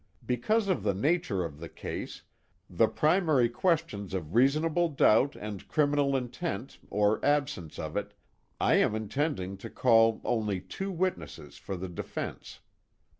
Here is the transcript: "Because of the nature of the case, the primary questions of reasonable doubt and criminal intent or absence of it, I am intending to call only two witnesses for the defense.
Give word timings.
"Because 0.25 0.67
of 0.67 0.81
the 0.81 0.95
nature 0.95 1.45
of 1.45 1.59
the 1.59 1.69
case, 1.69 2.23
the 2.67 2.87
primary 2.87 3.47
questions 3.47 4.15
of 4.15 4.33
reasonable 4.33 4.89
doubt 4.89 5.35
and 5.35 5.67
criminal 5.67 6.15
intent 6.17 6.79
or 6.89 7.23
absence 7.23 7.77
of 7.77 7.95
it, 7.95 8.15
I 8.59 8.77
am 8.77 8.95
intending 8.95 9.57
to 9.57 9.69
call 9.69 10.19
only 10.25 10.59
two 10.59 10.91
witnesses 10.91 11.57
for 11.57 11.75
the 11.77 11.87
defense. 11.87 12.61